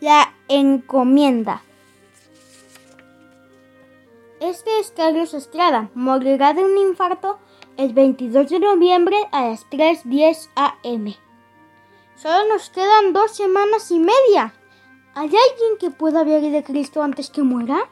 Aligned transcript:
La 0.00 0.32
encomienda. 0.48 1.60
Este 4.40 4.80
es 4.80 4.92
Carlos 4.92 5.34
Estrada. 5.34 5.90
Morirá 5.94 6.54
de 6.54 6.64
un 6.64 6.78
infarto 6.78 7.38
el 7.76 7.92
22 7.92 8.48
de 8.48 8.60
noviembre 8.60 9.18
a 9.30 9.48
las 9.48 9.68
3.10 9.68 10.48
am. 10.54 11.14
Solo 12.16 12.48
nos 12.48 12.70
quedan 12.70 13.12
dos 13.12 13.32
semanas 13.36 13.90
y 13.90 13.98
media. 13.98 14.54
¿Hay 15.14 15.26
alguien 15.26 15.76
que 15.78 15.90
pueda 15.90 16.20
hablar 16.20 16.40
de 16.40 16.64
Cristo 16.64 17.02
antes 17.02 17.28
que 17.28 17.42
muera? 17.42 17.86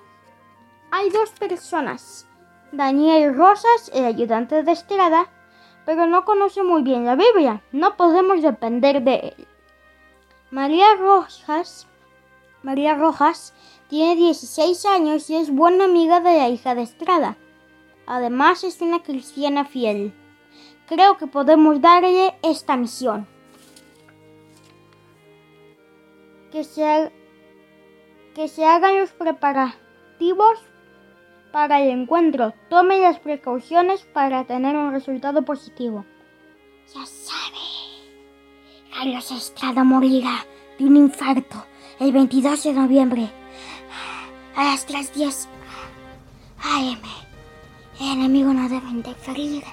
Hay 0.90 1.10
dos 1.10 1.28
personas. 1.32 2.26
Daniel 2.72 3.36
Rosas, 3.36 3.90
el 3.92 4.06
ayudante 4.06 4.62
de 4.62 4.72
Estrada, 4.72 5.26
pero 5.84 6.06
no 6.06 6.24
conoce 6.24 6.62
muy 6.62 6.82
bien 6.82 7.04
la 7.04 7.16
Biblia. 7.16 7.62
No 7.70 7.98
podemos 7.98 8.40
depender 8.40 9.02
de 9.02 9.34
él. 9.36 9.48
María 10.50 10.94
Rojas, 10.98 11.86
María 12.62 12.94
Rojas 12.94 13.54
tiene 13.88 14.16
16 14.16 14.84
años 14.86 15.30
y 15.30 15.36
es 15.36 15.50
buena 15.50 15.84
amiga 15.84 16.20
de 16.20 16.36
la 16.36 16.48
hija 16.48 16.74
de 16.74 16.82
Estrada. 16.82 17.36
Además 18.06 18.64
es 18.64 18.80
una 18.80 19.02
cristiana 19.02 19.64
fiel. 19.64 20.12
Creo 20.88 21.16
que 21.18 21.26
podemos 21.26 21.80
darle 21.80 22.34
esta 22.42 22.76
misión. 22.76 23.28
Que 26.50 26.64
se, 26.64 27.12
que 28.34 28.48
se 28.48 28.64
hagan 28.64 28.98
los 28.98 29.10
preparativos 29.12 30.58
para 31.52 31.80
el 31.80 31.90
encuentro. 31.90 32.54
Tome 32.68 32.98
las 33.00 33.20
precauciones 33.20 34.02
para 34.12 34.44
tener 34.44 34.74
un 34.74 34.92
resultado 34.92 35.44
positivo. 35.44 36.04
Ya 36.94 37.06
sabe. 37.06 37.58
Carlos 38.92 39.30
Estrada 39.30 39.84
morirá 39.84 40.44
de 40.78 40.86
un 40.86 40.96
infarto 40.96 41.67
el 42.00 42.12
22 42.12 42.62
de 42.62 42.72
noviembre 42.72 43.30
a 44.54 44.64
las 44.64 44.86
3.10 44.86 45.46
AM. 46.62 47.02
El 48.00 48.12
enemigo 48.12 48.52
no 48.52 48.68
debe 48.68 48.88
interferir. 48.88 49.64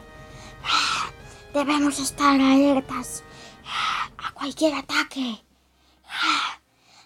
Debemos 1.54 2.00
estar 2.00 2.40
alertas 2.40 3.24
a 4.18 4.32
cualquier 4.34 4.74
ataque. 4.74 5.44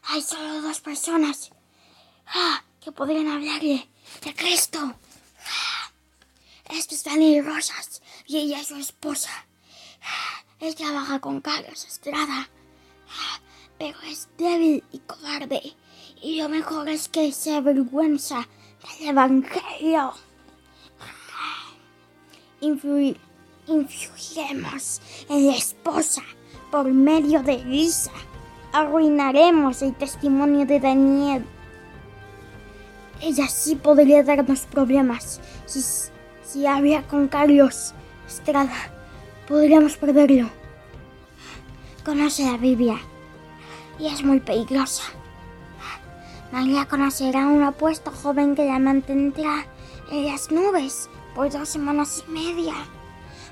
Hay 0.03 0.21
solo 0.21 0.61
dos 0.61 0.79
personas 0.79 1.51
que 2.81 2.91
podrían 2.91 3.27
hablarle 3.27 3.89
de 4.23 4.35
Cristo. 4.35 4.95
Este 6.69 6.95
es 6.95 7.03
Daniel 7.03 7.45
Rosas 7.45 8.01
y 8.25 8.37
ella 8.37 8.61
es 8.61 8.67
su 8.67 8.75
esposa. 8.77 9.31
Él 10.59 10.75
trabaja 10.75 11.19
con 11.19 11.41
Carlos 11.41 11.85
Estrada, 11.85 12.49
es 14.09 14.27
débil 14.37 14.83
y 14.91 14.99
cobarde. 14.99 15.61
Y 16.21 16.41
lo 16.41 16.49
mejor 16.49 16.89
es 16.89 17.07
que 17.07 17.31
se 17.31 17.55
avergüenza 17.55 18.47
del 18.99 19.09
Evangelio. 19.09 20.13
influiremos 22.61 23.19
en 25.29 25.47
la 25.47 25.55
esposa 25.55 26.21
por 26.71 26.91
medio 26.91 27.41
de 27.43 27.63
Lisa. 27.63 28.11
Arruinaremos 28.73 29.81
el 29.81 29.95
testimonio 29.95 30.65
de 30.65 30.79
Daniel 30.79 31.45
ella 33.21 33.47
sí 33.47 33.75
podría 33.75 34.23
darnos 34.23 34.61
problemas. 34.61 35.41
Si, 35.65 35.81
si 36.43 36.65
había 36.65 37.03
con 37.03 37.27
Carlos 37.27 37.93
Estrada, 38.27 38.91
podríamos 39.47 39.97
perderlo. 39.97 40.49
Conoce 42.05 42.45
la 42.45 42.57
Biblia 42.57 42.99
y 43.99 44.07
es 44.07 44.23
muy 44.23 44.39
peligrosa. 44.39 45.03
María 46.51 46.85
conocerá 46.85 47.43
a 47.43 47.47
un 47.47 47.61
apuesto 47.61 48.11
joven 48.11 48.55
que 48.55 48.65
la 48.65 48.79
mantendrá 48.79 49.65
en 50.11 50.25
las 50.25 50.49
nubes 50.49 51.09
por 51.35 51.51
dos 51.51 51.69
semanas 51.69 52.23
y 52.27 52.31
media. 52.31 52.73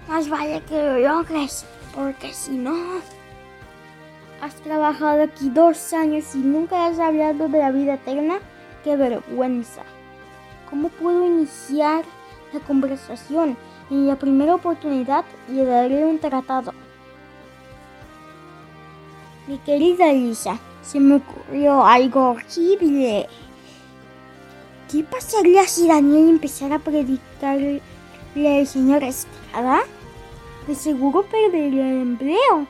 Más 0.08 0.30
vale 0.30 0.64
que 0.68 0.82
lo 0.82 1.00
logres, 1.00 1.66
porque 1.94 2.34
si 2.34 2.58
no... 2.58 2.76
Has 4.42 4.56
trabajado 4.56 5.24
aquí 5.24 5.50
dos 5.50 5.94
años 5.94 6.36
y 6.36 6.40
nunca 6.40 6.86
has 6.86 7.00
hablado 7.00 7.50
de 7.50 7.58
la 7.58 7.72
vida 7.72 7.96
eterna 7.96 8.40
qué 8.84 8.96
vergüenza. 8.96 9.82
¿Cómo 10.70 10.90
puedo 10.90 11.26
iniciar 11.26 12.06
la 12.54 12.60
conversación? 12.62 13.58
En 13.90 14.08
la 14.08 14.16
primera 14.16 14.56
oportunidad 14.56 15.26
le 15.50 15.66
daré 15.66 16.06
un 16.06 16.20
tratado. 16.20 16.74
Mi 19.48 19.58
querida 19.60 20.12
Lisa, 20.12 20.60
se 20.82 21.00
me 21.00 21.16
ocurrió 21.16 21.86
algo 21.86 22.32
horrible. 22.32 23.28
¿Qué 24.92 25.04
pasaría 25.06 25.64
si 25.64 25.88
Daniel 25.88 26.30
empezara 26.30 26.76
a 26.76 26.80
predicarle 26.80 27.82
al 28.36 28.68
señor 28.68 29.04
Estrada? 29.04 29.84
De 30.68 30.76
seguro 30.76 31.24
perdería 31.24 31.90
el 31.90 32.02
empleo. 32.02 32.68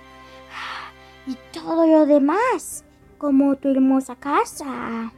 Y 1.26 1.36
todo 1.52 1.88
lo 1.88 2.06
demás, 2.06 2.86
como 3.18 3.56
tu 3.56 3.70
hermosa 3.70 4.16
casa. 4.16 5.12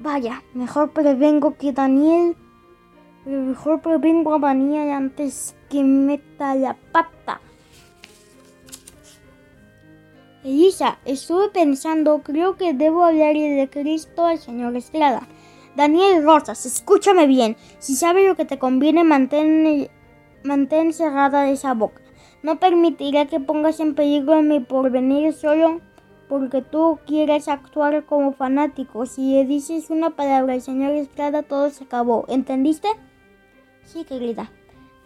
Vaya, 0.00 0.44
mejor 0.54 0.92
prevengo 0.92 1.56
que 1.56 1.72
Daniel. 1.72 2.36
Mejor 3.24 3.80
prevengo 3.80 4.36
a 4.36 4.38
Daniel 4.38 4.90
antes 4.90 5.56
que 5.68 5.82
meta 5.82 6.54
la 6.54 6.74
pata. 6.92 7.40
Elisa, 10.48 10.98
estuve 11.04 11.50
pensando, 11.50 12.22
creo 12.22 12.56
que 12.56 12.72
debo 12.72 13.04
hablarle 13.04 13.50
de 13.50 13.68
Cristo 13.68 14.24
al 14.24 14.38
señor 14.38 14.74
Estrada. 14.76 15.28
Daniel 15.76 16.24
Rosas, 16.24 16.64
escúchame 16.64 17.26
bien. 17.26 17.58
Si 17.80 17.94
sabes 17.94 18.26
lo 18.26 18.34
que 18.34 18.46
te 18.46 18.58
conviene, 18.58 19.04
mantén, 19.04 19.90
mantén 20.44 20.94
cerrada 20.94 21.50
esa 21.50 21.74
boca. 21.74 22.00
No 22.42 22.58
permitiré 22.58 23.26
que 23.26 23.40
pongas 23.40 23.78
en 23.78 23.94
peligro 23.94 24.40
mi 24.40 24.60
porvenir 24.60 25.34
solo 25.34 25.82
porque 26.30 26.62
tú 26.62 26.98
quieres 27.06 27.48
actuar 27.48 28.06
como 28.06 28.32
fanático. 28.32 29.04
Si 29.04 29.34
le 29.34 29.44
dices 29.44 29.90
una 29.90 30.16
palabra 30.16 30.54
al 30.54 30.62
señor 30.62 30.92
Estrada, 30.92 31.42
todo 31.42 31.68
se 31.68 31.84
acabó. 31.84 32.24
¿Entendiste? 32.28 32.88
Sí, 33.84 34.04
querida. 34.04 34.50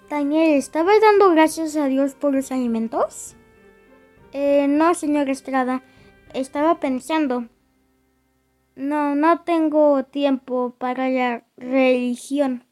Daniel, 0.09 0.53
¿estabas 0.57 1.01
dando 1.01 1.31
gracias 1.31 1.75
a 1.75 1.87
Dios 1.87 2.15
por 2.15 2.33
los 2.33 2.53
alimentos? 2.53 3.35
Eh, 4.33 4.67
no, 4.69 4.95
señor 4.95 5.29
Estrada. 5.29 5.83
Estaba 6.33 6.81
pensando. 6.81 7.49
No, 8.75 9.15
no 9.15 9.41
tengo 9.43 10.05
tiempo 10.05 10.75
para 10.79 11.11
la 11.11 11.45
religión. 11.59 12.65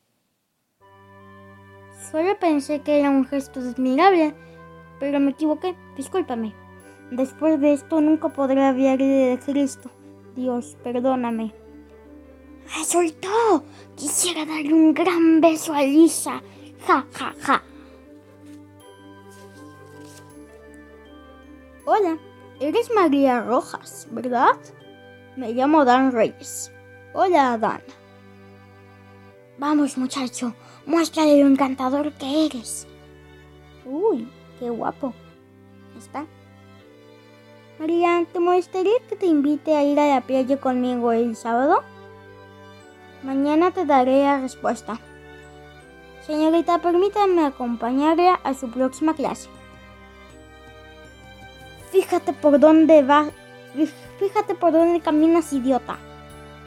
Solo 2.11 2.39
pensé 2.39 2.81
que 2.81 2.99
era 2.99 3.11
un 3.11 3.27
gesto 3.27 3.61
admirable, 3.61 4.35
pero 4.99 5.21
me 5.21 5.33
equivoqué. 5.33 5.77
Discúlpame. 5.97 6.55
Después 7.11 7.61
de 7.61 7.75
esto 7.75 8.01
nunca 8.01 8.31
podré 8.31 8.65
hablarle 8.65 9.05
de 9.05 9.39
Cristo. 9.39 9.91
Dios, 10.35 10.79
perdóname. 10.83 11.53
¡Me 12.65 12.85
soltó! 12.85 13.65
Quisiera 13.97 14.47
darle 14.47 14.73
un 14.73 14.95
gran 14.95 15.41
beso 15.41 15.75
a 15.75 15.83
Lisa. 15.83 16.41
Ja, 16.87 17.05
ja, 17.13 17.35
ja. 17.41 17.63
Hola, 21.93 22.19
eres 22.61 22.89
María 22.95 23.41
Rojas, 23.41 24.07
¿verdad? 24.13 24.57
Me 25.35 25.53
llamo 25.53 25.85
Dan 25.85 26.13
Reyes. 26.13 26.71
Hola, 27.15 27.59
Dan. 27.59 27.83
Vamos, 29.59 29.99
muchacho, 29.99 30.55
muéstrale 30.87 31.43
lo 31.43 31.49
encantador 31.49 32.13
que 32.13 32.47
eres. 32.47 32.87
Uy, 33.85 34.31
qué 34.61 34.71
guapo. 34.71 35.13
¿Está? 35.99 36.27
María, 37.81 38.25
¿te 38.33 38.39
molestaría 38.39 39.01
que 39.09 39.17
te 39.17 39.27
invite 39.27 39.75
a 39.75 39.83
ir 39.83 39.99
a 39.99 40.15
la 40.15 40.21
playa 40.21 40.61
conmigo 40.61 41.11
el 41.11 41.35
sábado? 41.35 41.83
Mañana 43.25 43.73
te 43.73 43.85
daré 43.85 44.23
la 44.23 44.41
respuesta. 44.41 45.01
Señorita, 46.25 46.81
permítame 46.81 47.45
acompañarla 47.45 48.35
a 48.45 48.55
su 48.55 48.71
próxima 48.71 49.13
clase. 49.13 49.51
Fíjate 51.91 52.33
por 52.33 52.59
dónde 52.59 53.03
vas. 53.03 53.29
Fíjate 54.19 54.55
por 54.55 54.73
dónde 54.73 55.01
caminas, 55.01 55.53
idiota. 55.53 55.99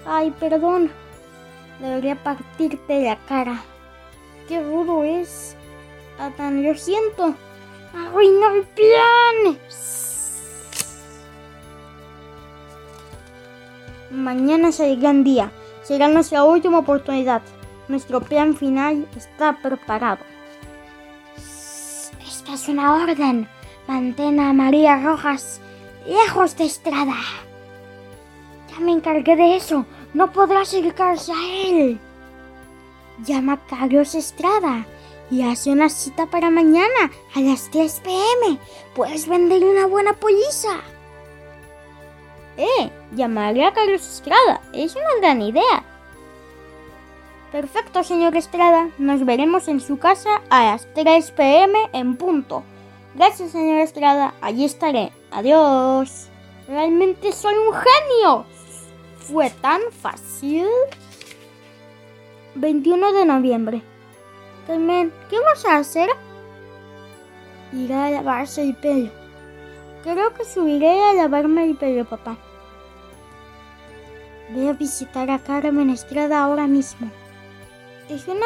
Ay, 0.05 0.31
perdón. 0.39 0.91
Debería 1.79 2.15
partirte 2.15 3.03
la 3.03 3.17
cara. 3.27 3.61
Qué 4.47 4.61
rudo 4.61 5.03
es. 5.03 5.55
Adán, 6.19 6.63
lo 6.63 6.75
siento. 6.75 7.35
Arruinó 7.95 8.51
el 8.55 8.63
plan. 8.63 9.57
Mañana 14.11 14.69
es 14.69 14.79
el 14.79 14.99
gran 14.99 15.23
día. 15.23 15.51
Será 15.83 16.07
nuestra 16.07 16.43
última 16.43 16.79
oportunidad. 16.79 17.41
Nuestro 17.87 18.21
plan 18.21 18.55
final 18.55 19.07
está 19.15 19.57
preparado. 19.61 20.23
Esta 22.25 22.53
es 22.53 22.67
una 22.67 23.03
orden. 23.03 23.47
Mantén 23.87 24.39
a 24.39 24.53
María 24.53 24.97
Rojas 24.97 25.59
lejos 26.05 26.55
de 26.57 26.65
Estrada. 26.65 27.15
Ya 28.71 28.79
me 28.79 28.91
encargué 28.93 29.35
de 29.35 29.55
eso. 29.55 29.85
No 30.13 30.31
podrá 30.31 30.61
acercarse 30.61 31.31
a 31.31 31.67
él. 31.67 31.99
Llama 33.25 33.53
a 33.53 33.67
Carlos 33.67 34.15
Estrada 34.15 34.85
y 35.29 35.43
hace 35.43 35.71
una 35.71 35.89
cita 35.89 36.27
para 36.27 36.49
mañana 36.49 37.11
a 37.35 37.41
las 37.41 37.69
3 37.71 38.01
pm. 38.03 38.59
Puedes 38.95 39.27
vender 39.27 39.63
una 39.63 39.87
buena 39.87 40.13
poliza. 40.13 40.79
Eh, 42.57 42.89
llamarle 43.15 43.65
a 43.65 43.73
Carlos 43.73 44.07
Estrada. 44.07 44.61
Es 44.73 44.95
una 44.95 45.15
gran 45.19 45.41
idea. 45.41 45.83
Perfecto, 47.51 48.03
señor 48.03 48.35
Estrada. 48.35 48.89
Nos 48.97 49.25
veremos 49.25 49.67
en 49.67 49.79
su 49.79 49.97
casa 49.97 50.41
a 50.49 50.63
las 50.65 50.87
3 50.93 51.31
pm 51.31 51.77
en 51.93 52.15
punto. 52.15 52.63
Gracias, 53.15 53.51
señor 53.51 53.79
Estrada. 53.79 54.33
Allí 54.41 54.65
estaré. 54.65 55.11
Adiós. 55.31 56.29
Realmente 56.67 57.31
soy 57.31 57.55
un 57.55 57.73
genio. 57.73 58.45
Fue 59.17 59.49
tan 59.49 59.81
fácil. 59.91 60.67
21 62.55 63.13
de 63.13 63.25
noviembre. 63.25 63.81
Carmen, 64.67 65.13
¿qué 65.29 65.39
vas 65.39 65.65
a 65.65 65.77
hacer? 65.77 66.09
Iré 67.71 67.93
a 67.93 68.11
lavarse 68.11 68.63
el 68.63 68.75
pelo. 68.75 69.11
Creo 70.03 70.33
que 70.33 70.45
subiré 70.45 71.01
a 71.01 71.13
lavarme 71.13 71.65
el 71.65 71.75
pelo, 71.75 72.05
papá. 72.05 72.37
Voy 74.49 74.67
a 74.67 74.73
visitar 74.73 75.29
a 75.29 75.39
Carmen 75.39 75.89
Estrada 75.89 76.43
ahora 76.43 76.67
mismo. 76.67 77.09
Es 78.09 78.27
una. 78.27 78.45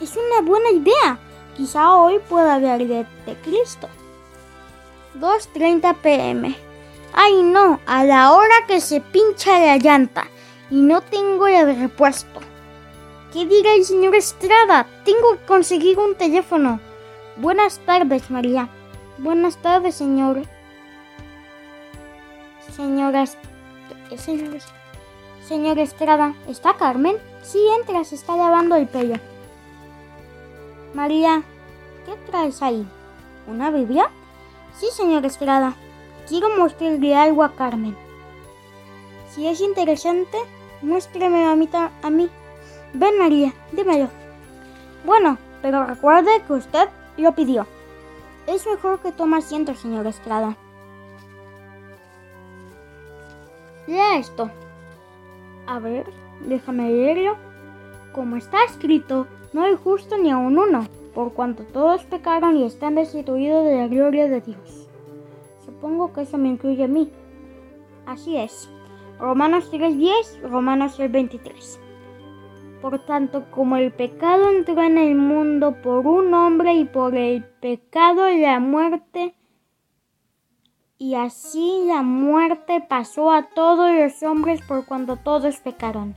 Es 0.00 0.16
una 0.16 0.40
buena 0.42 0.70
idea. 0.70 1.18
Quizá 1.56 1.94
hoy 1.94 2.18
pueda 2.28 2.54
hablar 2.54 2.78
de, 2.78 3.06
de 3.26 3.34
Cristo. 3.42 3.88
2.30 5.18 5.96
pm. 5.96 6.56
Ay 7.12 7.42
no, 7.42 7.78
a 7.86 8.04
la 8.04 8.32
hora 8.32 8.66
que 8.66 8.80
se 8.80 9.00
pincha 9.00 9.58
la 9.60 9.76
llanta 9.76 10.26
y 10.70 10.80
no 10.80 11.00
tengo 11.00 11.46
el 11.46 11.78
repuesto. 11.78 12.40
¿Qué 13.32 13.46
dirá 13.46 13.74
el 13.74 13.84
señor 13.84 14.14
Estrada? 14.14 14.86
Tengo 15.04 15.32
que 15.32 15.46
conseguir 15.46 15.98
un 15.98 16.14
teléfono. 16.16 16.80
Buenas 17.36 17.78
tardes, 17.80 18.30
María. 18.30 18.68
Buenas 19.18 19.56
tardes, 19.56 19.94
señor. 19.94 20.42
Señora. 22.74 23.24
Señor, 24.16 24.58
señor 25.46 25.78
Estrada, 25.78 26.34
¿está 26.48 26.76
Carmen? 26.76 27.16
Sí, 27.42 27.58
entra, 27.78 28.04
se 28.04 28.16
está 28.16 28.36
lavando 28.36 28.76
el 28.76 28.86
pelo. 28.86 29.14
María, 30.94 31.42
¿qué 32.06 32.14
traes 32.30 32.62
ahí? 32.62 32.86
¿Una 33.48 33.72
Biblia? 33.72 34.10
Sí, 34.78 34.86
señor 34.92 35.26
Estrada. 35.26 35.74
Quiero 36.28 36.56
mostrarle 36.56 37.16
algo 37.16 37.42
a 37.42 37.56
Carmen. 37.56 37.96
Si 39.30 39.44
es 39.48 39.60
interesante, 39.60 40.38
muéstreme 40.82 41.46
a 41.46 41.56
mí. 41.56 41.68
A 42.02 42.10
mí. 42.10 42.30
Ven, 42.92 43.18
María, 43.18 43.52
dímelo. 43.72 44.08
Bueno, 45.04 45.36
pero 45.62 45.84
recuerde 45.84 46.42
que 46.46 46.52
usted 46.52 46.88
lo 47.16 47.34
pidió. 47.34 47.66
Es 48.46 48.64
mejor 48.64 49.00
que 49.00 49.10
tome 49.10 49.38
asiento, 49.38 49.74
señor 49.74 50.06
Estrada. 50.06 50.56
Lea 53.88 54.18
esto. 54.18 54.48
A 55.66 55.80
ver, 55.80 56.06
déjame 56.46 56.88
leerlo. 56.88 57.36
Como 58.12 58.36
está 58.36 58.62
escrito, 58.62 59.26
no 59.54 59.62
hay 59.62 59.76
justo 59.76 60.18
ni 60.18 60.32
aun 60.32 60.58
uno, 60.58 60.88
por 61.14 61.32
cuanto 61.32 61.62
todos 61.62 62.02
pecaron 62.04 62.56
y 62.56 62.64
están 62.64 62.96
destituidos 62.96 63.64
de 63.64 63.76
la 63.76 63.86
gloria 63.86 64.26
de 64.26 64.40
Dios. 64.40 64.90
Supongo 65.64 66.12
que 66.12 66.22
eso 66.22 66.38
me 66.38 66.48
incluye 66.48 66.82
a 66.82 66.88
mí. 66.88 67.08
Así 68.04 68.36
es. 68.36 68.68
Romanos 69.20 69.72
3.10, 69.72 70.50
Romanos 70.50 70.98
3.23. 70.98 71.78
Por 72.82 72.98
tanto, 73.06 73.44
como 73.52 73.76
el 73.76 73.92
pecado 73.92 74.50
entró 74.50 74.82
en 74.82 74.98
el 74.98 75.14
mundo 75.14 75.76
por 75.82 76.04
un 76.04 76.34
hombre 76.34 76.74
y 76.74 76.84
por 76.84 77.14
el 77.14 77.44
pecado 77.44 78.28
la 78.28 78.58
muerte, 78.58 79.36
y 80.98 81.14
así 81.14 81.84
la 81.86 82.02
muerte 82.02 82.84
pasó 82.88 83.30
a 83.30 83.50
todos 83.50 83.92
los 83.94 84.20
hombres 84.24 84.62
por 84.66 84.84
cuanto 84.84 85.16
todos 85.16 85.58
pecaron. 85.60 86.16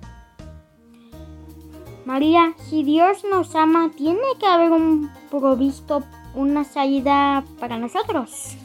María, 2.07 2.53
si 2.69 2.83
Dios 2.83 3.25
nos 3.29 3.53
ama, 3.53 3.91
tiene 3.93 4.21
que 4.39 4.45
haber 4.45 4.71
un 4.71 5.11
provisto, 5.29 6.03
una 6.35 6.63
salida 6.63 7.43
para 7.59 7.77
nosotros. 7.77 8.55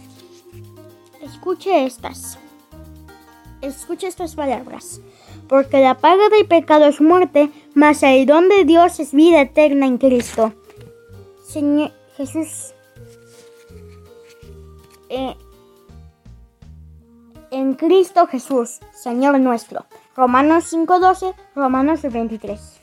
Escuche 1.20 1.84
estas. 1.84 2.38
Escuche 3.60 4.06
estas 4.06 4.36
palabras 4.36 5.00
porque 5.48 5.80
la 5.80 5.98
paga 5.98 6.28
del 6.28 6.46
pecado 6.46 6.86
es 6.86 7.00
muerte, 7.00 7.50
mas 7.74 8.04
el 8.04 8.26
don 8.26 8.48
de 8.48 8.64
Dios 8.64 9.00
es 9.00 9.12
vida 9.12 9.40
eterna 9.40 9.86
en 9.86 9.98
Cristo. 9.98 10.52
Señor 11.44 11.90
Jesús, 12.16 12.72
eh, 15.08 15.34
en 17.50 17.74
Cristo 17.74 18.28
Jesús, 18.28 18.78
Señor 18.94 19.40
nuestro. 19.40 19.84
Romanos 20.14 20.72
5:12, 20.72 21.34
Romanos 21.56 22.02
23. 22.02 22.81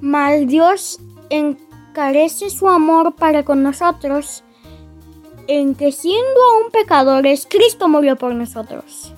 Mal 0.00 0.46
Dios 0.46 0.98
encarece 1.28 2.48
su 2.48 2.68
amor 2.68 3.14
para 3.16 3.44
con 3.44 3.62
nosotros, 3.62 4.42
en 5.46 5.74
que 5.74 5.92
siendo 5.92 6.42
aún 6.52 6.70
pecadores, 6.70 7.46
Cristo 7.48 7.88
murió 7.88 8.16
por 8.16 8.34
nosotros. 8.34 9.12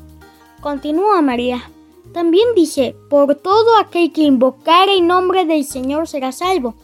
Continúa 0.61 1.23
María. 1.23 1.71
También 2.13 2.49
dice, 2.55 2.97
por 3.09 3.37
todo 3.37 3.79
aquel 3.79 4.13
que 4.13 4.23
invocare 4.23 4.95
el 4.95 5.07
nombre 5.07 5.45
del 5.47 5.65
Señor 5.65 6.09
será 6.09 6.33
salvo. 6.33 6.75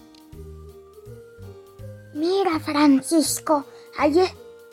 Mira, 2.14 2.58
Francisco, 2.60 3.64
allí 3.98 4.22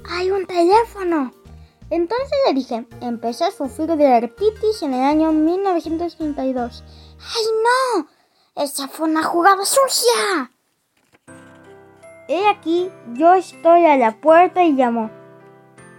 hay 0.10 0.32
un 0.32 0.46
teléfono. 0.46 1.34
Entonces 1.90 2.38
le 2.48 2.54
dije, 2.54 2.86
empecé 3.02 3.46
a 3.46 3.52
sufrir 3.52 3.96
de 3.96 4.08
artritis 4.08 4.82
en 4.82 4.94
el 4.94 5.02
año 5.02 5.32
1932. 5.32 6.84
¡Ay, 7.20 7.46
no! 7.64 8.15
Esa 8.56 8.88
fue 8.88 9.10
una 9.10 9.22
jugada 9.22 9.66
sucia. 9.66 10.50
He 12.30 12.48
aquí, 12.48 12.90
yo 13.14 13.34
estoy 13.34 13.86
a 13.86 13.98
la 13.98 14.14
puerta 14.14 14.64
y 14.64 14.72
llamo. 14.72 15.10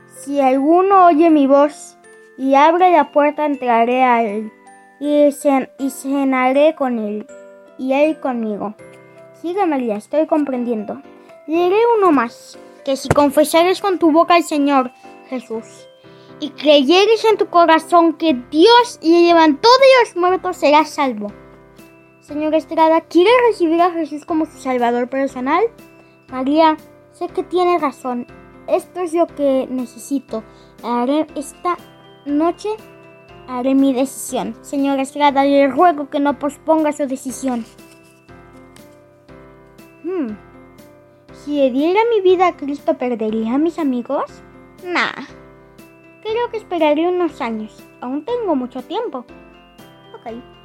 Si 0.09 0.40
alguno 0.40 1.04
oye 1.04 1.28
mi 1.28 1.47
voz 1.47 1.99
y 2.38 2.54
abre 2.54 2.92
la 2.92 3.12
puerta, 3.12 3.45
entraré 3.45 4.02
a 4.02 4.23
él 4.23 4.50
y, 5.00 5.30
cenaré 5.90 6.75
con 6.75 6.99
él 6.99 7.26
y 7.76 7.92
él 7.92 8.19
conmigo. 8.21 8.75
Sigue 9.35 9.66
María, 9.66 9.97
estoy 9.97 10.26
comprendiendo. 10.26 11.02
Leeré 11.47 11.76
uno 11.99 12.11
más, 12.11 12.59
que 12.87 12.97
si 12.97 13.11
confesares 13.11 13.83
con 13.83 13.99
tu 13.99 14.12
boca 14.12 14.35
al 14.35 14.45
Señor 14.45 14.92
Jesús 15.28 15.87
y 16.40 16.49
creyeres 16.52 17.23
en 17.26 17.37
tu 17.37 17.49
corazón 17.49 18.14
que 18.14 18.33
Dios 18.50 18.99
le 19.02 19.26
levantó 19.26 19.69
de 19.69 20.07
los 20.07 20.16
muertos, 20.16 20.57
serás 20.57 20.88
salvo. 20.88 21.30
Señor 22.26 22.56
Estrada, 22.56 23.02
¿quieres 23.02 23.33
recibir 23.49 23.80
a 23.80 23.92
Jesús 23.92 24.25
como 24.25 24.47
su 24.47 24.59
Salvador 24.59 25.09
personal? 25.09 25.62
María, 26.28 26.76
sé 27.12 27.28
que 27.28 27.45
tienes 27.45 27.80
razón. 27.80 28.26
Esto 28.66 28.99
es 28.99 29.14
lo 29.14 29.28
que 29.28 29.68
necesito. 29.71 30.42
Esta 31.37 31.76
noche 32.25 32.71
haré 33.47 33.76
mi 33.76 33.92
decisión. 33.92 34.56
Señora 34.62 35.02
Estrada, 35.02 35.45
le 35.45 35.68
ruego 35.68 36.11
que 36.11 36.18
no 36.18 36.37
posponga 36.37 36.90
su 36.90 37.06
decisión. 37.06 37.64
Hmm. 40.02 40.37
Si 41.33 41.59
le 41.59 41.71
diera 41.71 42.00
mi 42.12 42.23
vida 42.23 42.49
a 42.49 42.56
Cristo, 42.56 42.99
¿perdería 42.99 43.54
a 43.54 43.59
mis 43.59 43.78
amigos? 43.78 44.25
Nah. 44.85 45.12
Creo 46.23 46.50
que 46.50 46.56
esperaré 46.56 47.09
unos 47.09 47.40
años. 47.40 47.85
Aún 48.00 48.25
tengo 48.25 48.56
mucho 48.56 48.83
tiempo. 48.83 49.25
Ok. 50.12 50.55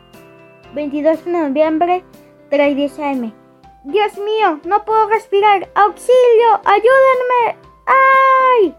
22 0.74 1.26
de 1.26 1.32
noviembre, 1.32 2.04
3.10 2.50 3.00
am. 3.00 3.34
Dios 3.84 4.18
mío, 4.18 4.60
no 4.66 4.86
puedo 4.86 5.10
respirar. 5.10 5.70
¡Auxilio! 5.76 6.62
¡Ayúdenme! 6.66 7.58
¡Ay! 7.86 8.76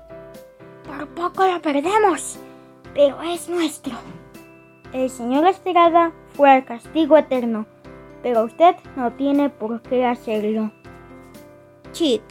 Por 0.87 1.09
poco 1.09 1.47
lo 1.47 1.61
perdemos 1.61 2.39
pero 2.95 3.21
es 3.23 3.49
nuestro. 3.49 3.95
El 4.93 5.09
señor 5.09 5.47
Estrada 5.47 6.13
fue 6.35 6.51
al 6.51 6.65
castigo 6.65 7.17
eterno, 7.17 7.67
pero 8.23 8.45
usted 8.45 8.77
no 8.97 9.13
tiene 9.13 9.49
por 9.49 9.81
qué 9.83 10.05
hacerlo. 10.05 10.71
Chic. 11.93 12.23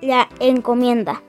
La 0.00 0.28
encomienda. 0.38 1.22